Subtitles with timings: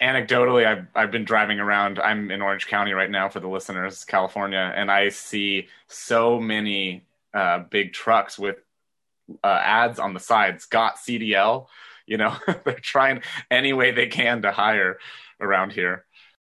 [0.00, 1.98] anecdotally, I've I've been driving around.
[1.98, 7.06] I'm in Orange County right now for the listeners, California, and I see so many
[7.32, 8.56] uh, big trucks with
[9.42, 10.66] uh, ads on the sides.
[10.66, 11.66] Got CDL.
[12.06, 14.98] You know, they're trying any way they can to hire
[15.40, 16.04] around here.